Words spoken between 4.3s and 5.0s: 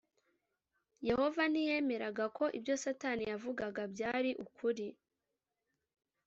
ukuri